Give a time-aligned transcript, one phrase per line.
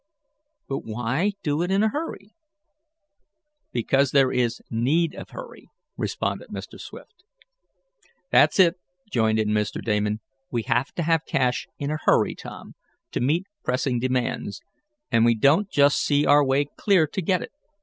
[0.67, 2.33] "But why do it in a hurry?"
[3.71, 6.81] "Because there is need of hurry," responded Mr.
[6.81, 7.23] Swift.
[8.31, 8.77] "That's it,"
[9.11, 9.79] joined in Mr.
[9.79, 10.19] Damon.
[10.49, 12.73] "We have to have cash in a hurry, Tom,
[13.11, 14.61] to meet pressing demands,
[15.11, 17.51] and we don't just see our way clear to get it.